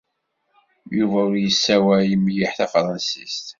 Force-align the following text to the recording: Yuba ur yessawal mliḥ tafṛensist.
Yuba 0.97 1.19
ur 1.27 1.35
yessawal 1.43 2.09
mliḥ 2.17 2.51
tafṛensist. 2.57 3.45